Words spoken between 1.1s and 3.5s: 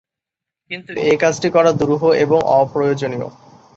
কাজটি করা দুরূহ এবং অপ্রয়োজনীয়।